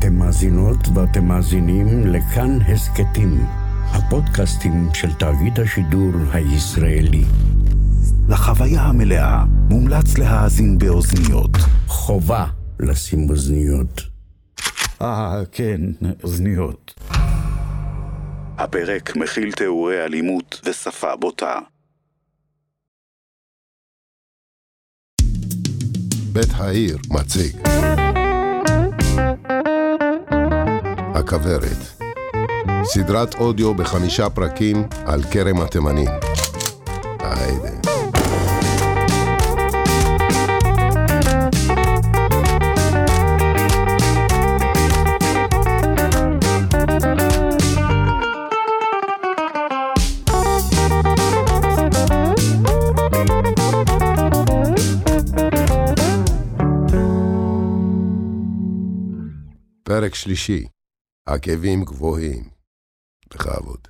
אתם 0.00 0.14
מאזינות 0.14 0.88
ואתם 0.94 1.24
מאזינים 1.24 2.06
לכאן 2.06 2.58
הסכתים, 2.60 3.46
הפודקאסטים 3.86 4.88
של 4.94 5.12
תאגיד 5.14 5.60
השידור 5.60 6.12
הישראלי. 6.32 7.24
לחוויה 8.28 8.82
המלאה 8.82 9.44
מומלץ 9.70 10.18
להאזין 10.18 10.78
באוזניות. 10.78 11.50
חובה 11.86 12.46
לשים 12.80 13.30
אוזניות. 13.30 14.00
אה, 15.02 15.42
כן, 15.52 15.80
אוזניות. 16.22 16.94
הפרק 18.58 19.16
מכיל 19.16 19.52
תיאורי 19.52 20.04
אלימות 20.04 20.60
ושפה 20.64 21.16
בוטה. 21.16 21.58
בית 26.32 26.50
העיר 26.58 26.98
מציג 27.10 27.56
הכוורת 31.14 32.02
סדרת 32.84 33.34
אודיו 33.34 33.74
בחמישה 33.74 34.30
פרקים 34.30 34.88
על 35.06 35.22
כרם 35.22 35.60
התימנים. 35.60 36.08
היידה. 37.20 37.70
פרק 59.84 60.14
שלישי, 60.14 60.66
עקבים 61.26 61.84
גבוהים. 61.84 62.60
בכבוד. 63.34 63.88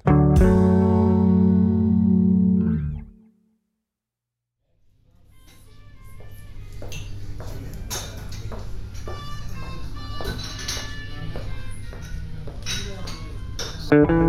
וואי, 13.93 14.20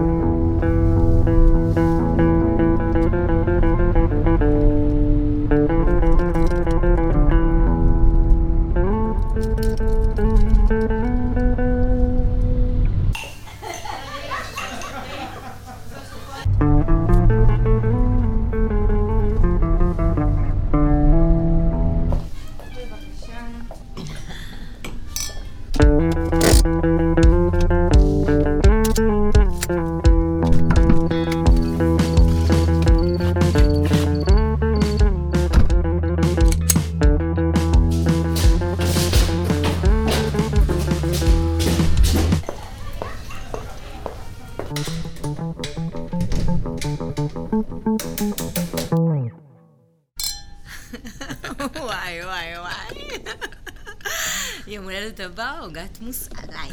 יום 54.71 54.83
הולדת 54.83 55.19
הבא, 55.19 55.59
עוגת 55.59 55.99
מוס 56.01 56.29
עליי. 56.35 56.69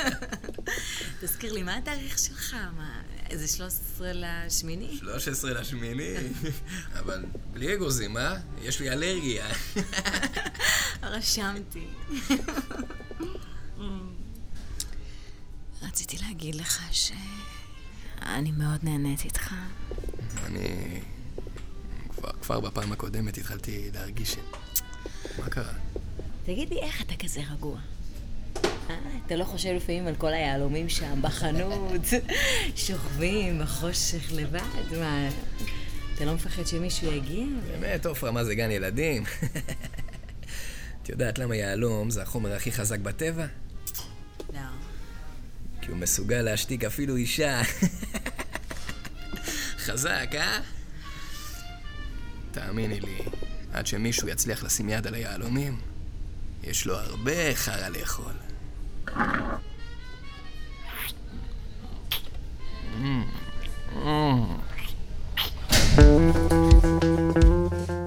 תזכיר 1.20 1.52
לי, 1.52 1.62
מה 1.62 1.76
התאריך 1.76 2.18
שלך? 2.18 2.56
מה, 2.76 3.02
איזה 3.30 3.48
13 3.48 4.10
לשמיני? 4.14 4.96
13 4.96 5.50
לשמיני, 5.50 6.14
אבל 6.98 7.24
בלי 7.52 7.74
אגוזים, 7.74 8.16
אה? 8.16 8.36
יש 8.62 8.80
לי 8.80 8.90
אלרגיה. 8.90 9.46
רשמתי. 11.02 11.86
רציתי 15.82 16.16
להגיד 16.18 16.54
לך 16.54 16.82
שאני 16.92 18.52
מאוד 18.52 18.80
נהנית 18.82 19.24
איתך. 19.24 19.54
אני... 20.44 21.00
כבר, 22.16 22.30
כבר 22.42 22.60
בפעם 22.60 22.92
הקודמת 22.92 23.38
התחלתי 23.38 23.90
להרגיש 23.94 24.32
ש... 24.32 24.36
מה 25.38 25.48
קרה? 25.48 25.72
תגיד 26.46 26.70
לי, 26.70 26.80
איך 26.82 27.02
אתה 27.02 27.14
כזה 27.16 27.40
רגוע? 27.52 27.78
אה, 28.64 28.94
אתה 29.26 29.36
לא 29.36 29.44
חושב 29.44 29.72
לפעמים 29.76 30.06
על 30.06 30.14
כל 30.16 30.32
היהלומים 30.32 30.88
שם 30.88 31.22
בחנות, 31.22 32.02
שוכבים 32.86 33.58
בחושך 33.58 34.32
לבד? 34.32 34.60
מה, 34.98 35.28
אתה 36.14 36.24
לא 36.24 36.34
מפחד 36.34 36.66
שמישהו 36.66 37.12
יגיע? 37.12 37.46
באמת, 37.70 38.06
עופרה, 38.06 38.30
מה 38.30 38.44
זה 38.44 38.54
גן 38.54 38.70
ילדים? 38.70 39.24
את 41.02 41.08
יודעת 41.08 41.38
למה 41.38 41.56
יהלום 41.56 42.10
זה 42.10 42.22
החומר 42.22 42.52
הכי 42.52 42.72
חזק 42.72 42.98
בטבע? 42.98 43.46
לא. 44.54 44.60
כי 45.82 45.90
הוא 45.90 45.96
מסוגל 45.96 46.42
להשתיק 46.42 46.84
אפילו 46.84 47.16
אישה. 47.16 47.62
חזק, 49.86 50.28
אה? 50.34 50.60
תאמיני 52.50 53.00
לי, 53.00 53.18
עד 53.72 53.86
שמישהו 53.86 54.28
יצליח 54.28 54.64
לשים 54.64 54.88
יד 54.88 55.06
על 55.06 55.14
היהלומים, 55.14 55.95
יש 56.66 56.86
לו 56.86 56.94
הרבה 56.94 57.54
חרא 57.54 57.88
לאכול. 57.88 58.32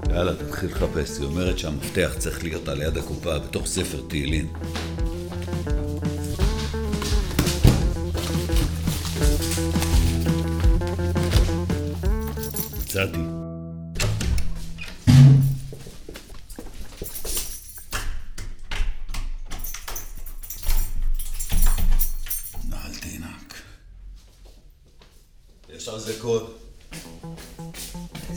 יאללה, 0.10 0.36
תתחיל 0.36 0.70
לחפש. 0.70 1.18
היא 1.20 1.26
אומרת 1.26 1.60
שהמפתח 1.60 2.12
צריך 2.18 2.44
להיות 2.44 2.68
על 2.68 2.82
יד 2.82 2.98
הקופה, 2.98 3.40
בתוך 3.40 3.66
ספר 3.68 4.02
תהילים. 4.08 4.54
מצאתי. 12.78 13.29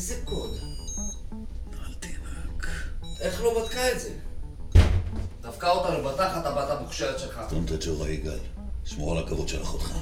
איזה 0.02 0.20
קוד? 0.24 0.58
נעל 1.70 1.94
תינק. 2.00 2.66
איך 3.20 3.42
לא 3.42 3.62
בדקה 3.62 3.92
את 3.92 4.00
זה? 4.00 4.10
דפקה 5.40 5.70
אותנו 5.70 6.08
בתחת 6.08 6.46
הבת 6.46 6.70
המוכשרת 6.70 7.18
שלך. 7.18 7.40
סתום 7.46 7.64
את 7.64 7.70
הג'ורה 7.70 8.08
יגאל. 8.08 8.38
שמור 8.84 9.12
על 9.12 9.24
הכבוד 9.24 9.48
של 9.48 9.62
אחותך. 9.62 9.92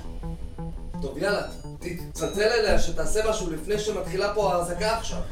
טוב, 1.03 1.19
יאללה, 1.19 1.43
תצלצל 2.13 2.41
אליה 2.41 2.79
שתעשה 2.79 3.31
משהו 3.31 3.51
לפני 3.51 3.79
שמתחילה 3.79 4.35
פה 4.35 4.55
האזעקה 4.55 4.99
עכשיו. 4.99 5.23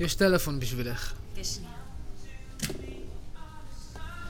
יש 0.00 0.14
טלפון 0.14 0.60
בשבילך. 0.60 1.14
כשנייה. 1.34 1.72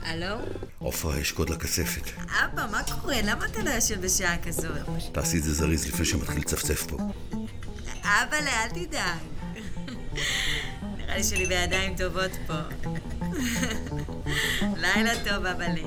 הלו? 0.01 0.35
עופרה, 0.79 1.19
יש 1.19 1.31
קוד 1.31 1.49
לכספת. 1.49 2.11
אבא, 2.17 2.67
מה 2.71 2.83
קורה? 2.83 3.21
למה 3.21 3.45
אתה 3.45 3.63
לא 3.63 3.69
יושב 3.69 4.01
בשעה 4.01 4.37
כזאת? 4.37 4.71
תעשי 5.11 5.37
את 5.37 5.43
זה 5.43 5.53
זריז 5.53 5.87
לפני 5.87 6.05
שמתחיל 6.05 6.37
לצפצף 6.37 6.87
פה. 6.87 6.97
אבא, 8.03 8.37
אל 8.37 8.69
תדאג. 8.69 9.19
נראה 10.97 11.17
לי 11.17 11.23
שאני 11.23 11.45
בידיים 11.45 11.95
טובות 11.97 12.31
פה. 12.47 12.53
לילה 14.77 15.11
טוב, 15.23 15.45
אבאלה. 15.45 15.81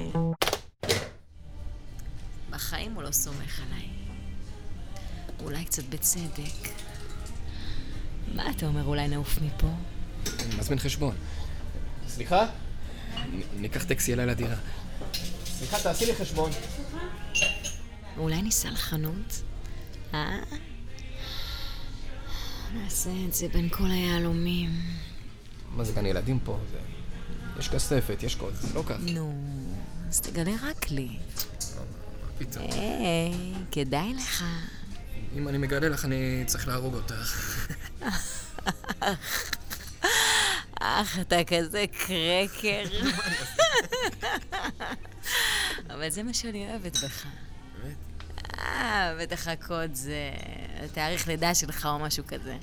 בחיים 2.51 2.95
הוא 2.95 3.03
לא 3.03 3.13
סומך 3.13 3.61
עליי. 3.67 3.89
אולי 5.41 5.65
קצת 5.65 5.85
בצדק. 5.85 6.69
מה 8.35 8.51
אתה 8.51 8.67
אומר, 8.67 8.85
אולי 8.85 9.09
נעוף 9.09 9.39
מפה? 9.43 9.69
אני 10.27 10.57
מזמין 10.59 10.79
חשבון. 10.79 11.15
סליחה? 12.09 12.47
ניקח 13.57 13.85
טקסי 13.85 14.13
אליי 14.13 14.27
לדירה. 14.27 14.57
סליחה, 15.63 15.83
תעשי 15.83 16.07
לי 16.07 16.15
חשבון. 16.15 16.51
אולי 18.17 18.43
ניסע 18.43 18.71
לחנות? 18.71 19.43
אה? 20.15 20.39
נעשה 22.75 23.11
את 23.29 23.35
זה 23.35 23.49
בין 23.49 23.69
כל 23.69 23.91
היהלומים. 23.91 24.71
מה 25.71 25.85
זה 25.85 25.93
גן 25.93 26.07
ילדים 26.07 26.39
פה? 26.45 26.59
זה... 26.73 26.79
יש 27.59 27.69
כספת, 27.69 28.23
יש 28.23 28.35
קוד, 28.35 28.55
זה 28.55 28.75
לא 28.75 28.83
ככה. 28.87 28.99
נו, 28.99 29.35
אז 30.09 30.21
תגלה 30.21 30.53
רק 30.63 30.91
לי. 30.91 31.09
פתאום. 32.39 32.71
היי, 32.71 33.53
כדאי 33.71 34.15
לך. 34.15 34.45
אם 35.37 35.49
אני 35.49 35.59
מגלה 35.59 35.89
לך, 35.89 36.05
אני 36.05 36.45
צריך 36.47 36.69
להרוג 36.69 36.95
אותך. 36.95 37.59
אך, 40.81 41.19
אתה 41.19 41.45
כזה 41.45 41.85
קרקר. 42.07 42.85
אבל 45.95 46.11
זה 46.11 46.23
מה 46.23 46.35
שאני 46.35 46.71
אוהבת 46.71 46.97
בך. 46.97 47.27
באמת? 47.83 47.97
אה, 48.59 49.17
בטח 49.21 49.49
הקוד 49.49 49.95
זה 49.95 50.31
תאריך 50.93 51.29
לידה 51.29 51.55
שלך 51.55 51.87
או 51.87 51.99
משהו 51.99 52.25
כזה. 52.27 52.57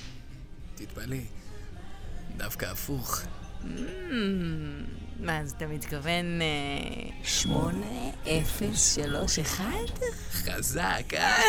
תתפלאי. 0.74 1.24
דווקא 2.36 2.66
הפוך. 2.66 3.20
Mm, 3.62 3.66
מה, 5.20 5.40
אז 5.40 5.54
אתה 5.56 5.66
מתכוון... 5.66 6.40
אה, 6.42 7.10
שמונה, 7.24 8.10
אפס, 8.22 8.94
שלוש, 8.94 9.38
אחד? 9.38 9.84
חזק, 10.32 11.14
אה? 11.14 11.42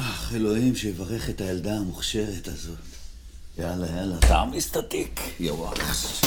אך, 0.00 0.32
אלוהים 0.34 0.76
שיברך 0.76 1.30
את 1.30 1.40
הילדה 1.40 1.72
המוכשרת 1.72 2.48
הזאת. 2.48 2.78
יאללה, 3.58 3.86
יאללה, 3.86 4.16
תעמיס 4.20 4.70
את 4.70 4.76
התיק, 4.76 5.20
יא 5.40 5.52
וואחס. 5.52 6.20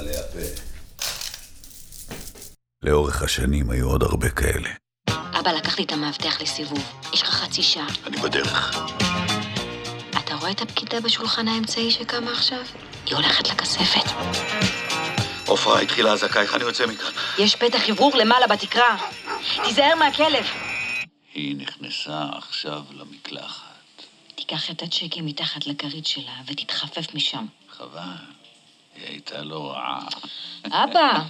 פתחת 0.00 0.08
עליה 0.08 0.22
פה. 0.22 0.62
לאורך 2.82 3.22
השנים 3.22 3.70
היו 3.70 3.90
עוד 3.90 4.02
הרבה 4.02 4.30
כאלה. 4.30 4.68
אבא 5.10 5.50
לקח 5.50 5.78
לי 5.78 5.84
את 5.84 5.92
המאבטח 5.92 6.40
לסיבוב. 6.40 6.92
יש 7.12 7.22
לך 7.22 7.28
חצי 7.28 7.62
שעה. 7.62 7.86
אני 8.06 8.16
בדרך. 8.16 8.76
אתה 10.18 10.34
רואה 10.34 10.50
את 10.50 10.60
הפקידה 10.60 11.00
בשולחן 11.00 11.48
האמצעי 11.48 11.90
שקמה 11.90 12.32
עכשיו? 12.32 12.62
היא 13.06 13.14
הולכת 13.14 13.48
לכספת. 13.48 14.10
עופרה, 15.46 15.80
התחילה 15.80 16.12
אזעקה, 16.12 16.40
איך 16.42 16.54
אני 16.54 16.64
יוצא 16.64 16.86
מכאן? 16.86 17.10
יש 17.38 17.56
פתח 17.56 17.90
אוורור 17.90 18.16
למעלה 18.16 18.46
בתקרה. 18.46 18.96
תיזהר 19.64 19.94
מהכלב. 19.94 20.44
היא 21.34 21.56
נכנסה 21.56 22.24
עכשיו 22.38 22.82
למקלחת. 22.90 23.64
תיקח 24.34 24.70
את 24.70 24.82
הצ'קים 24.82 25.26
מתחת 25.26 25.66
לכרית 25.66 26.06
שלה 26.06 26.32
ותתחפף 26.46 27.14
משם. 27.14 27.46
חבל, 27.70 28.00
היא 28.94 29.06
הייתה 29.08 29.42
לא 29.42 29.72
רעה. 29.72 30.00
אבא! 30.66 31.22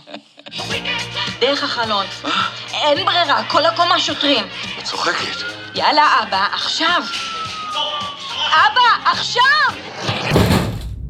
דרך 1.40 1.62
החלון. 1.62 2.06
אין 2.72 3.06
ברירה, 3.06 3.50
כל 3.50 3.66
הקומה 3.66 4.00
שוטרים. 4.00 4.44
את 4.78 4.84
צוחקת. 4.84 5.36
יאללה, 5.74 6.22
אבא, 6.22 6.48
עכשיו! 6.52 7.02
אבא, 8.50 9.10
עכשיו! 9.10 9.74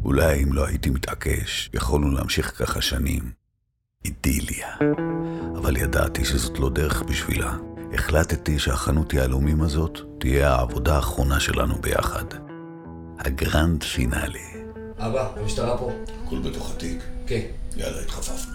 אולי 0.04 0.42
אם 0.42 0.52
לא 0.52 0.66
הייתי 0.66 0.90
מתעקש, 0.90 1.70
יכולנו 1.74 2.10
להמשיך 2.10 2.52
ככה 2.58 2.82
שנים. 2.82 3.32
אידיליה. 4.04 4.76
אבל 5.56 5.76
ידעתי 5.76 6.24
שזאת 6.24 6.58
לא 6.58 6.70
דרך 6.70 7.02
בשבילה. 7.02 7.52
החלטתי 7.94 8.58
שהחנות 8.58 9.12
יהלומים 9.12 9.62
הזאת 9.62 9.98
תהיה 10.20 10.52
העבודה 10.52 10.96
האחרונה 10.96 11.40
שלנו 11.40 11.74
ביחד. 11.80 12.24
הגרנד 13.18 13.84
פינאלי. 13.84 14.49
אבא, 15.02 15.28
המשטרה 15.36 15.78
פה. 15.78 15.90
הכל 16.26 16.38
בתוך 16.38 16.70
התיק? 16.70 17.02
כן. 17.26 17.40
יאללה, 17.76 18.00
התחפפנו. 18.02 18.52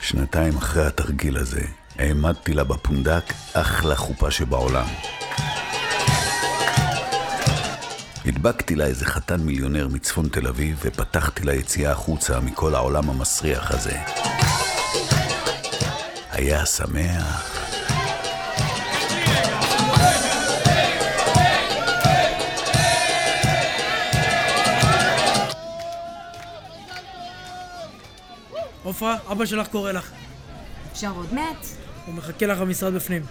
שנתיים 0.00 0.56
אחרי 0.56 0.86
התרגיל 0.86 1.36
הזה, 1.36 1.60
העמדתי 1.98 2.54
לה 2.54 2.64
בפונדק 2.64 3.24
אחלה 3.52 3.96
חופה 3.96 4.30
שבעולם. 4.30 4.86
הדבקתי 8.24 8.74
לה 8.74 8.84
איזה 8.84 9.04
חתן 9.06 9.40
מיליונר 9.40 9.88
מצפון 9.88 10.28
תל 10.28 10.46
אביב 10.48 10.80
ופתחתי 10.84 11.44
לה 11.44 11.54
יציאה 11.54 11.92
החוצה 11.92 12.40
מכל 12.40 12.74
העולם 12.74 13.10
המסריח 13.10 13.70
הזה. 13.70 13.96
היה 16.30 16.66
שמח. 16.66 17.51
עופרה, 28.92 29.18
אבא 29.32 29.46
שלך 29.46 29.68
קורא 29.68 29.92
לך. 29.92 30.12
אפשר 30.92 31.12
עוד 31.16 31.34
מעט? 31.34 31.66
הוא 32.06 32.14
מחכה 32.14 32.46
לך 32.46 32.58
במשרד 32.58 32.94
בפנים. 32.94 33.22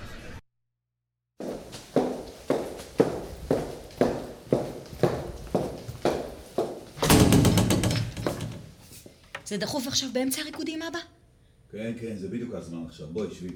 זה 9.45 9.57
דחוף 9.57 9.87
עכשיו 9.87 10.09
באמצע 10.13 10.41
הריקודים, 10.41 10.81
אבא? 10.81 10.99
כן, 11.71 11.93
כן, 12.01 12.15
זה 12.15 12.27
בדיוק 12.27 12.55
הזמן 12.55 12.85
עכשיו. 12.87 13.07
בואי, 13.07 13.27
שבי. 13.35 13.49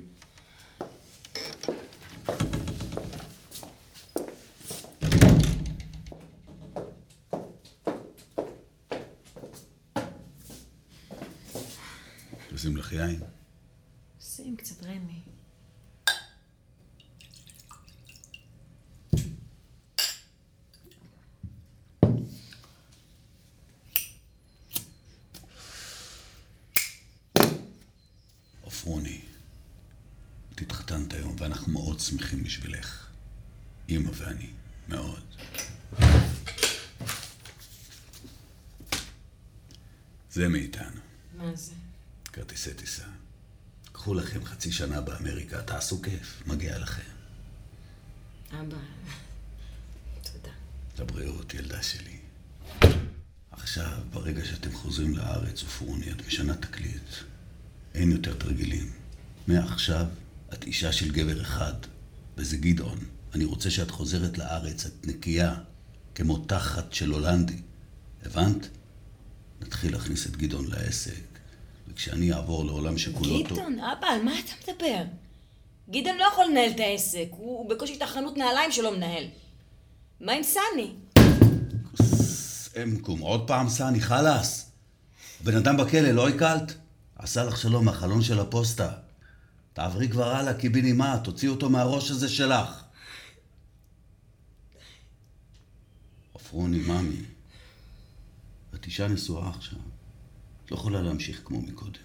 יין. 12.96 13.20
שים 14.20 14.56
קצת 14.56 14.84
רמי. 14.84 15.22
עפרוני, 28.66 29.22
את 30.54 30.62
התחתנת 30.62 31.14
היום 31.14 31.36
ואנחנו 31.40 31.74
מאוד 31.74 32.00
שמחים 32.00 32.44
בשבילך. 32.44 33.10
אמא 33.90 34.10
ואני, 34.14 34.50
מאוד. 34.88 35.24
זה 40.32 40.48
מאיתנו, 40.48 41.02
מה 41.38 41.56
זה? 41.56 41.74
כרטיסי 42.36 42.74
טיסה. 42.74 43.04
קחו 43.92 44.14
לכם 44.14 44.46
חצי 44.46 44.72
שנה 44.72 45.02
באמריקה, 45.02 45.62
תעשו 45.62 46.02
כיף, 46.02 46.44
מגיע 46.46 46.80
לכם. 46.80 47.12
אבא, 48.52 48.78
תודה. 50.24 50.50
לבריאות, 51.00 51.54
ילדה 51.54 51.84
שלי. 51.84 52.18
עכשיו, 53.52 54.00
ברגע 54.12 54.46
שאתם 54.46 54.74
חוזרים 54.74 55.16
לארץ, 55.16 55.64
עפרוני, 55.64 56.12
את 56.12 56.28
משנה 56.28 56.56
תקליט. 56.56 57.10
אין 57.94 58.12
יותר 58.12 58.34
תרגילים. 58.34 58.92
מעכשיו, 59.48 60.06
את 60.54 60.64
אישה 60.64 60.92
של 60.92 61.12
גבר 61.12 61.42
אחד, 61.42 61.74
וזה 62.38 62.58
גדעון. 62.58 63.00
אני 63.34 63.46
רוצה 63.46 63.72
שאת 63.72 63.92
חוזרת 63.92 64.38
לארץ, 64.38 64.86
את 64.86 65.08
נקייה, 65.08 65.56
כמו 66.16 66.38
תחת 66.38 66.94
של 66.94 67.10
הולנדי. 67.10 67.62
הבנת? 68.26 68.68
נתחיל 69.62 69.94
להכניס 69.94 70.28
את 70.28 70.38
גדעון 70.38 70.68
לעסק, 70.68 71.35
וכשאני 71.96 72.34
אעבור 72.34 72.66
לעולם 72.66 72.98
שכולו 72.98 73.44
טוב... 73.44 73.58
גדעון, 73.58 73.80
אבא, 73.80 74.08
על 74.08 74.24
מה 74.24 74.32
אתה 74.40 74.52
מדבר? 74.72 75.04
גדעון 75.90 76.18
לא 76.18 76.26
יכול 76.34 76.46
לנהל 76.46 76.72
את 76.72 76.80
העסק, 76.80 77.28
הוא 77.32 77.70
בקושי 77.70 77.96
את 77.98 78.02
החנות 78.02 78.38
נעליים 78.38 78.72
שלו 78.72 78.92
מנהל. 78.92 79.24
מה 80.22 80.32
עם 80.32 80.44
סני? 80.44 80.94
אמקום, 82.84 83.20
עוד 83.20 83.48
פעם 83.48 83.70
סני, 83.70 84.02
חלאס. 84.02 84.72
בן 85.44 85.58
אדם 85.58 85.78
בכלא, 85.78 86.12
לא 86.12 86.30
הקלת? 86.30 86.74
עשה 87.16 87.44
לך 87.44 87.58
שלום 87.58 87.86
מהחלון 87.86 88.22
של 88.22 88.40
הפוסטה. 88.40 88.92
תעברי 89.74 90.10
כבר 90.10 90.36
הלאה, 90.36 90.54
קיבינימט, 90.54 91.24
תוציאי 91.24 91.52
אותו 91.52 91.70
מהראש 91.70 92.12
הזה 92.12 92.30
שלך. 92.30 92.84
עפרוני, 96.36 96.78
ממי, 96.78 97.22
את 98.76 98.86
אישה 98.86 99.08
נשואה 99.08 99.50
עכשיו. 99.50 99.80
את 100.66 100.72
לא 100.72 100.76
יכולה 100.76 101.02
להמשיך 101.02 101.42
כמו 101.46 101.62
מקודם. 101.62 102.02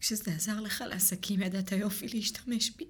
כשזה 0.00 0.34
עזר 0.34 0.60
לך 0.60 0.84
לעסקים 0.88 1.42
ידעת 1.42 1.72
יופי 1.72 2.08
להשתמש 2.08 2.70
בי. 2.70 2.84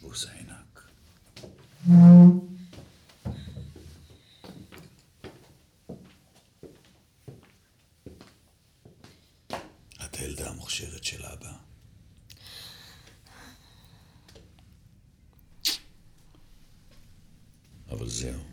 בוס 0.00 0.26
הענק. 0.26 0.90
את 10.04 10.14
הילדה 10.14 10.50
המוכשרת 10.50 11.04
של 11.04 11.24
אבא. 11.24 11.52
אבל 17.90 18.08
זהו, 18.08 18.44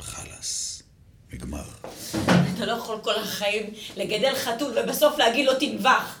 חלאס. 0.00 0.74
לומר. 1.54 2.43
אתה 2.54 2.66
לא 2.66 2.72
יכול 2.72 2.98
כל 3.02 3.14
החיים 3.14 3.72
לגדל 3.96 4.34
חתול 4.34 4.78
ובסוף 4.78 5.18
להגיד 5.18 5.46
לו 5.46 5.52
תנבח. 5.54 6.20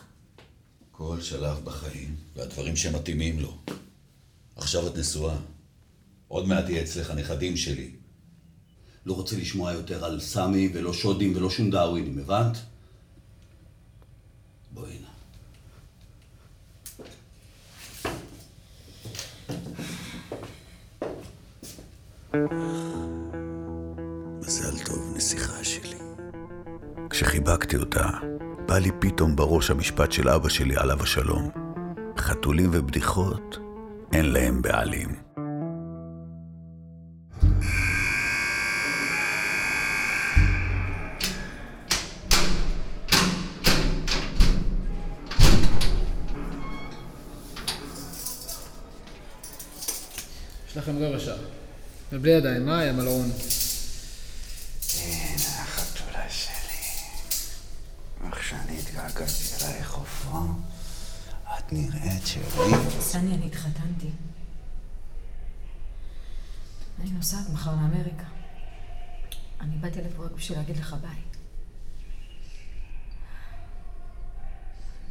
כל 0.90 1.20
שלב 1.20 1.60
בחיים 1.64 2.16
והדברים 2.36 2.76
שמתאימים 2.76 3.40
לו. 3.40 3.56
עכשיו 4.56 4.86
את 4.86 4.96
נשואה. 4.96 5.36
עוד 6.28 6.48
מעט 6.48 6.68
יהיה 6.68 6.82
אצלך 6.82 7.10
הנכדים 7.10 7.56
שלי. 7.56 7.90
לא 9.06 9.12
רוצה 9.12 9.36
לשמוע 9.36 9.72
יותר 9.72 10.04
על 10.04 10.20
סמי 10.20 10.68
ולא 10.74 10.92
שודים 10.92 11.36
ולא 11.36 11.50
שום 11.50 11.70
דאווינים, 11.70 12.18
הבנת? 12.18 12.56
בואי 14.70 14.90
הנה. 14.90 15.08
מזל 24.40 24.84
טוב, 24.84 25.16
נסיכה 25.16 25.64
שלי. 25.64 25.93
כשחיבקתי 27.14 27.76
אותה, 27.76 28.08
בא 28.68 28.78
לי 28.78 28.90
פתאום 29.00 29.36
בראש 29.36 29.70
המשפט 29.70 30.12
של 30.12 30.28
אבא 30.28 30.48
שלי 30.48 30.76
עליו 30.76 31.02
השלום. 31.02 31.50
חתולים 32.18 32.70
ובדיחות, 32.72 33.58
אין 34.12 34.32
להם 34.32 34.62
בעלים. 34.62 35.08
יש 50.68 50.76
לכם 50.76 50.92
רבע 50.98 51.18
שעה. 51.18 51.36
ובלי 52.12 52.30
ידיים, 52.30 52.66
מה 52.66 52.78
היה 52.78 52.92
מלרון? 52.92 53.53
אלייך, 60.24 60.34
עופרה. 60.34 61.58
את 61.58 61.72
נראית 61.72 62.26
שלי. 62.26 62.42
סני, 63.00 63.34
אני 63.34 63.46
התחתנתי. 63.46 64.10
אני 67.00 67.10
נוסעת 67.10 67.48
מחר 67.48 67.70
לאמריקה. 67.74 68.24
אני 69.60 69.76
באתי 69.76 70.00
לפה 70.00 70.24
רק 70.24 70.32
בשביל 70.32 70.58
להגיד 70.58 70.76
לך 70.76 70.96
ביי. 71.02 71.20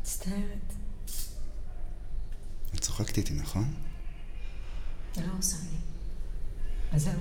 מצטערת. 0.01 0.73
את 2.75 2.79
צוחקת 2.79 3.17
איתי, 3.17 3.33
נכון? 3.33 3.73
לא 5.17 5.31
עושה 5.37 5.57
לי. 5.71 5.77
וזהו. 6.93 7.19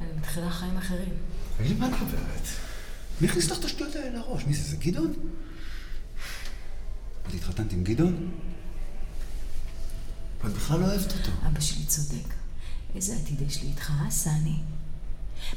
אני 0.00 0.12
מתחילה 0.12 0.50
חיים 0.50 0.76
אחרים. 0.76 1.14
תגידי, 1.58 1.74
מה 1.74 1.86
את 1.86 1.92
מדברת? 1.92 2.46
מי 3.20 3.28
הכניס 3.28 3.50
לך 3.50 3.58
את 3.58 3.64
השטויות 3.64 3.96
האלה 3.96 4.18
לראש? 4.18 4.44
מי 4.44 4.54
זה? 4.54 4.62
זה 4.62 4.76
גדעון? 4.76 5.12
את 7.30 7.34
התחתנת 7.34 7.72
עם 7.72 7.84
גדעון? 7.84 8.30
את 10.46 10.52
בכלל 10.52 10.80
לא 10.80 10.86
אוהבת 10.86 11.12
אותו. 11.12 11.30
אבא 11.46 11.60
שלי 11.60 11.84
צודק. 11.84 12.34
איזה 12.94 13.16
עתיד 13.16 13.40
יש 13.40 13.62
לי 13.62 13.68
איתך, 13.68 13.90
אה, 13.90 14.10
סני? 14.10 14.56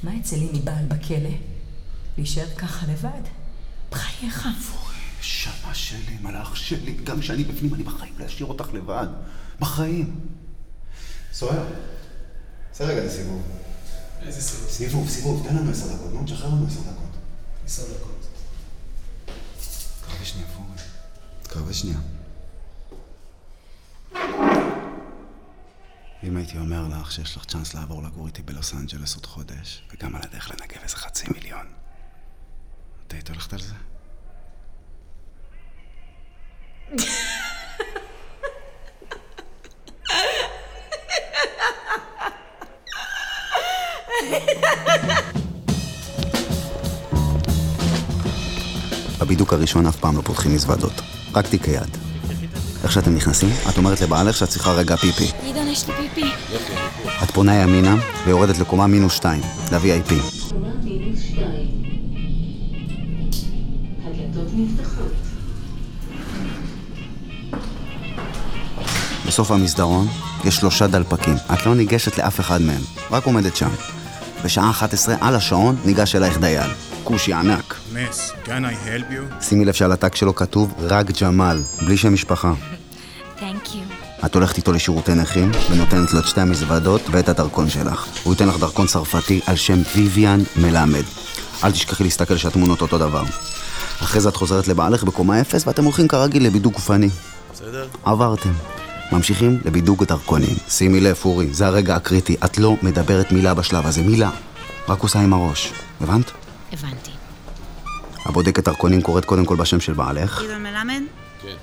מה 0.03 0.13
יצא 0.13 0.36
לי 0.36 0.50
מבעל 0.53 0.86
בכלא? 0.86 1.30
להישאר 2.18 2.56
ככה 2.58 2.88
לבד? 2.88 3.22
בחייך. 3.92 4.48
שמה 5.22 5.75
שלי, 5.75 6.18
מלאך 6.22 6.58
שלי, 6.58 6.94
גם 7.03 7.20
כשאני 7.20 7.44
בפנים, 7.44 7.74
אני 7.74 7.84
בחיים 7.84 8.13
לא 8.18 8.25
אשאיר 8.25 8.46
אותך 8.46 8.74
לבד. 8.74 9.08
בחיים. 9.60 10.20
סוער. 11.34 11.65
עשה 12.72 12.86
רגע 12.86 13.06
את 13.06 13.10
הסיבוב. 13.10 13.42
איזה 14.22 14.42
סיבוב? 14.42 14.70
סיבוב, 14.70 15.10
סיבוב, 15.10 15.48
תן 15.48 15.56
לנו 15.56 15.72
עשר 15.72 15.96
דקות, 15.96 16.13
נו, 16.13 16.24
תשחרר 16.25 16.50
לנו 16.50 16.68
עשר 16.68 16.80
דקות. 16.80 17.18
עשר 17.65 17.84
דקות. 17.84 18.27
תקרבי 20.01 20.25
שנייה, 20.25 20.48
פורי. 21.53 21.63
תקרבי 21.63 21.74
שנייה. 21.74 21.98
אם 26.24 26.38
הייתי 26.38 26.57
אומר 26.57 26.88
לך 26.88 27.12
שיש 27.12 27.38
לך 27.38 27.45
צ'אנס 27.45 27.74
לעבור 27.74 28.03
לגור 28.03 28.27
איתי 28.27 28.41
בלוס 28.41 28.74
אנג'לס 28.74 29.15
עוד 29.15 29.25
חודש, 29.25 29.83
וגם 29.93 30.15
על 30.15 30.22
הדרך 30.24 30.51
לנגב 30.51 30.81
איזה 30.83 30.95
חצי 30.95 31.25
מיליון, 31.33 31.67
את 33.07 33.13
היית 33.13 33.29
הולכת 33.29 33.53
על 33.53 33.60
זה? 33.60 33.74
בבידוק 49.22 49.53
הראשון 49.53 49.86
אף 49.86 49.95
פעם 49.95 50.17
לא 50.17 50.22
פותחים 50.22 50.55
מזוודות, 50.55 50.93
רק 51.36 51.48
תיקי 51.48 51.72
יד. 51.72 51.98
איך 52.84 52.92
שאתם 52.92 53.16
נכנסים, 53.16 53.50
את 53.70 53.78
אומרת 53.78 54.02
לבעלך 54.02 54.38
שאת 54.38 54.50
צריכה 54.50 54.72
רגע 54.72 54.96
פיפי. 54.96 55.28
גדעון, 55.50 55.68
יש 55.68 55.88
לי 55.88 55.94
פיפי. 55.98 56.32
את 57.24 57.32
פונה 57.32 57.56
ימינה 57.56 57.96
ויורדת 58.25 58.58
לקומה 58.58 58.88
מינוס 58.88 59.13
שתיים, 59.13 59.42
ל-VIP. 59.72 60.13
בסוף 69.28 69.52
המסדרון 69.52 70.08
יש 70.46 70.56
שלושה 70.56 70.88
דלפקים. 70.88 71.36
את 71.54 71.66
לא 71.66 71.75
ניגשת 71.75 72.18
לאף 72.18 72.40
אחד 72.40 72.62
מהם, 72.62 72.82
רק 73.12 73.25
עומדת 73.25 73.56
שם. 73.56 73.70
בשעה 74.44 74.70
11 74.70 75.16
על 75.22 75.36
השעון 75.36 75.75
ניגש 75.86 76.16
אלייך 76.16 76.38
דייל. 76.38 76.93
כושי 77.03 77.33
ענק. 77.33 77.75
Miss, 77.93 78.48
can 78.48 78.50
I 78.50 78.88
help 78.88 79.12
you? 79.12 79.43
שימי 79.43 79.65
לב 79.65 79.74
שעל 79.74 79.91
התג 79.91 80.15
שלו 80.15 80.36
כתוב 80.36 80.74
רק 80.79 81.22
ג'מאל, 81.22 81.62
בלי 81.86 81.98
שם 81.98 82.13
משפחה. 82.13 82.53
תנק 83.39 83.75
יו. 83.75 83.81
את 84.25 84.36
הולכת 84.36 84.57
איתו 84.57 84.72
לשירותי 84.72 85.13
נכים 85.13 85.51
ונותנת 85.72 86.13
לו 86.13 86.19
את 86.19 86.27
שתי 86.27 86.41
המזוודות 86.41 87.01
ואת 87.12 87.29
הדרכון 87.29 87.69
שלך. 87.69 88.07
הוא 88.24 88.33
ייתן 88.33 88.48
לך 88.48 88.60
דרכון 88.60 88.88
צרפתי 88.88 89.41
על 89.45 89.55
שם 89.55 89.81
ויויאן 89.95 90.43
מלמד. 90.55 91.03
אל 91.63 91.72
תשכחי 91.72 92.03
להסתכל 92.03 92.38
שהתמונות 92.38 92.81
אותו 92.81 92.98
דבר. 92.98 93.24
אחרי 94.01 94.22
זה 94.22 94.29
את 94.29 94.36
חוזרת 94.36 94.67
לבעלך 94.67 95.03
בקומה 95.03 95.41
אפס 95.41 95.67
ואתם 95.67 95.83
הולכים 95.83 96.07
כרגיל 96.07 96.45
לבידוק 96.45 96.74
גופני. 96.74 97.10
בסדר? 97.53 97.88
עברתם. 98.03 98.51
ממשיכים 99.12 99.60
לבידוק 99.65 100.03
דרכונים. 100.03 100.55
שימי 100.69 101.00
לב, 101.00 101.19
אורי, 101.25 101.53
זה 101.53 101.67
הרגע 101.67 101.95
הקריטי. 101.95 102.36
את 102.45 102.57
לא 102.57 102.75
מדברת 102.81 103.31
מילה 103.31 103.53
בשלב 103.53 103.88
הזה, 103.88 104.01
מילה. 104.01 104.29
רק 104.89 105.00
עושה 105.00 105.19
עם 105.19 105.33
הראש. 105.33 105.74
הבנת? 106.01 106.43
הבנתי. 106.74 107.12
הבודקת 108.25 108.63
דרכונים 108.63 109.01
קוראת 109.01 109.25
קודם 109.25 109.46
כל 109.46 109.56
בשם 109.56 109.80
של 109.80 109.94
בעלך, 109.94 110.42
גדעון 110.44 110.63
מלמד? 110.63 111.01
כן. 111.42 111.56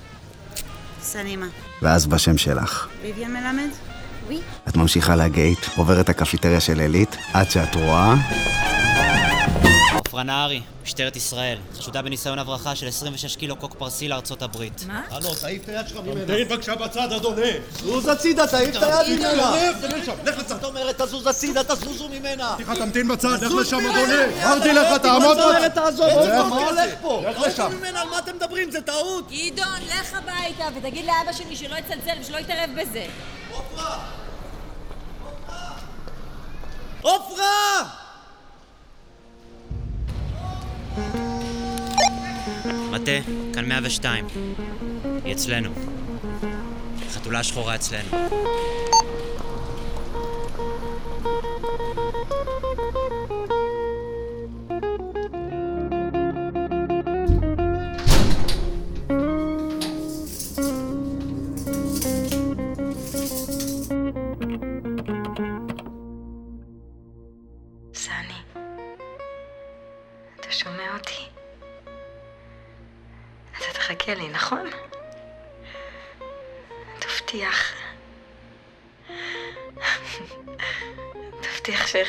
סנימה. 1.01 1.45
ואז 1.81 2.07
בשם 2.07 2.37
שלך. 2.37 2.87
ויvian 3.03 3.27
מלמד? 3.27 3.69
ווי. 4.27 4.39
את 4.69 4.77
ממשיכה 4.77 5.15
לגייט, 5.15 5.59
עוברת 5.75 6.09
הקפיטריה 6.09 6.59
של 6.59 6.79
עילית, 6.79 7.17
עד 7.33 7.51
שאת 7.51 7.75
רואה... 7.75 8.15
עפרה 10.11 10.23
נהרי, 10.23 10.61
משטרת 10.83 11.15
ישראל, 11.15 11.57
חשודה 11.77 12.01
בניסיון 12.01 12.39
הברחה 12.39 12.75
של 12.75 12.87
26 12.87 13.35
קילו 13.35 13.55
קוק 13.55 13.75
פרסי 13.77 14.07
לארצות 14.07 14.41
הברית. 14.41 14.83
מה? 14.87 15.01
הלו, 15.09 15.35
תעיף 15.35 15.63
את 15.63 15.69
היד 15.69 15.87
שלך 15.87 15.97
ממנה. 15.97 16.25
תעיף 16.25 16.47
בבקשה 16.47 16.75
בצד, 16.75 17.11
אדוני. 17.13 17.51
זוז 17.71 18.07
הצידה, 18.07 18.47
תעיף 18.47 18.75
את 18.75 18.83
היד 18.83 19.19
ממנה. 19.19 19.51
לך 20.25 20.37
לצד. 20.37 20.47
זאת 20.47 20.63
אומרת, 20.63 21.01
תזוז 21.01 21.27
הצידה, 21.27 21.63
תזוזו 21.63 22.09
ממנה. 22.09 22.53
סליחה, 22.55 22.75
תמתין 22.75 23.07
בצד, 23.07 23.43
לך 23.43 23.51
לשם. 23.53 23.77
אדוני. 23.77 24.43
אמרתי 24.45 24.73
לך, 24.73 24.97
תעמוד 25.01 25.37
לשם. 25.37 26.49
מה 26.49 26.55
הולך 26.55 26.93
פה? 27.01 27.23
לך 27.29 27.39
לשם. 27.47 27.71
על 27.95 28.09
מה 28.09 28.19
אתם 28.19 28.35
מדברים? 28.35 28.71
זה 28.71 28.81
טעות. 28.81 29.31
גדעון, 29.31 29.79
לך 29.87 30.13
הביתה 30.13 30.65
ותגיד 30.75 31.05
לאבא 31.05 31.33
שלי 31.37 31.55
שלא 31.55 31.75
יצלצל 31.75 32.21
ושלא 32.21 32.37
יתערב 32.37 32.69
בזה. 32.81 33.05
עופרה! 37.01 38.00
מטה, 43.01 43.31
כאן 43.53 43.65
102. 43.65 44.25
היא 45.25 45.33
אצלנו. 45.33 45.69
חתולה 47.09 47.43
שחורה 47.43 47.75
אצלנו. 47.75 48.09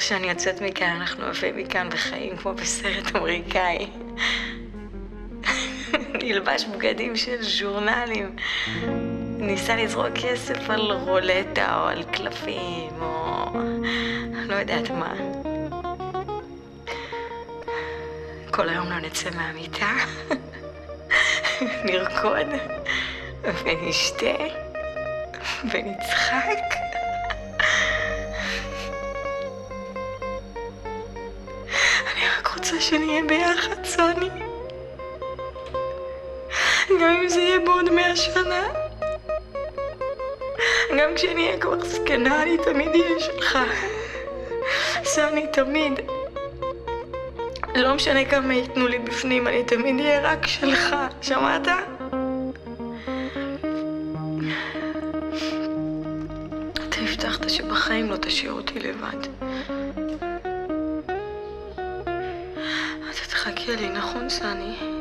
שאני 0.02 0.28
יוצאת 0.28 0.60
מכאן, 0.60 0.96
אנחנו 1.00 1.24
עפים 1.24 1.56
מכאן 1.56 1.88
וחיים 1.92 2.36
כמו 2.36 2.54
בסרט 2.54 3.16
אמריקאי. 3.16 3.86
נלבש 6.22 6.64
בגדים 6.64 7.16
של 7.16 7.42
ז'ורנלים. 7.42 8.36
ניסה 9.38 9.76
לזרוק 9.76 10.18
כסף 10.22 10.70
על 10.70 10.92
רולטה 10.92 11.80
או 11.80 11.88
על 11.88 12.02
קלפים 12.02 12.90
או... 13.00 13.46
לא 14.46 14.54
יודעת 14.54 14.90
מה. 14.90 15.14
כל 18.50 18.68
היום 18.68 18.90
לא 18.90 18.98
נצא 18.98 19.30
מהמיטה, 19.30 19.92
נרקוד 21.84 22.46
ונשתה 23.42 24.44
ונצחק. 25.64 26.91
שנהיה 32.82 33.22
ביחד, 33.28 33.84
סוני. 33.84 34.28
גם 36.90 37.16
אם 37.22 37.28
זה 37.28 37.40
יהיה 37.40 37.58
בעוד 37.58 37.90
מאה 37.90 38.16
שנה. 38.16 38.62
גם 40.98 41.14
כשאני 41.14 41.46
אהיה 41.46 41.58
כבר 41.58 41.84
זקנה, 41.84 42.42
אני 42.42 42.58
תמיד 42.58 42.88
אהיה 42.88 43.20
שלך. 43.20 43.58
סוני, 45.04 45.46
תמיד. 45.52 46.00
לא 47.74 47.94
משנה 47.94 48.24
כמה 48.24 48.54
ייתנו 48.54 48.88
לי 48.88 48.98
בפנים, 48.98 49.48
אני 49.48 49.64
תמיד 49.64 50.00
אהיה 50.00 50.20
רק 50.32 50.46
שלך. 50.46 50.96
שמעת? 51.22 51.68
אתה 56.74 56.96
הבטחת 57.00 57.48
שבחיים 57.50 58.10
לא 58.10 58.16
תשאיר 58.16 58.52
אותי 58.52 58.80
לבד. 58.80 59.51
Քելի 63.62 63.88
Նախոնցյանի 63.94 64.91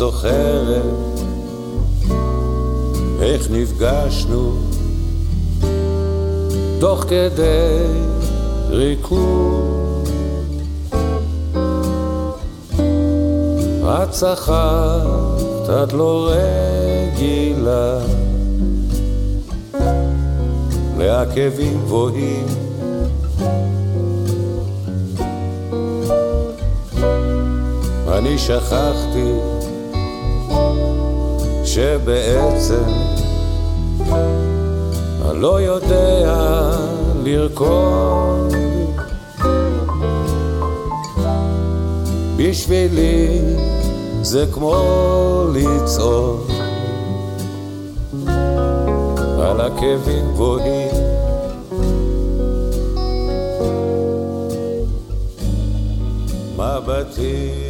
זוכרת 0.00 0.82
איך 3.20 3.50
נפגשנו 3.50 4.52
תוך 6.80 7.04
כדי 7.08 7.86
ריקוד 8.70 10.08
את 13.84 14.10
צחקת, 14.10 15.70
את 15.82 15.92
לא 15.92 16.30
רגילה. 16.32 17.98
לעקבים 20.98 21.80
גבוהים. 21.84 22.46
אני 28.08 28.38
שכחתי 28.38 29.39
שבעצם 31.80 32.84
אני 35.30 35.40
לא 35.40 35.60
יודע 35.60 36.76
לרקוד. 37.24 38.54
בשבילי 42.36 43.40
זה 44.22 44.46
כמו 44.52 44.74
לצעוד. 45.54 46.50
על 49.42 49.60
עקבים 49.60 50.32
גבוהים. 50.32 50.90
מבטים 56.56 57.69